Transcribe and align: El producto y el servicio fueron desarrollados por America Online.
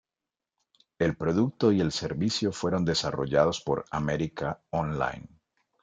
El 0.97 1.15
producto 1.15 1.71
y 1.71 1.79
el 1.79 1.91
servicio 1.91 2.51
fueron 2.51 2.83
desarrollados 2.85 3.61
por 3.61 3.85
America 3.91 4.59
Online. 4.71 5.29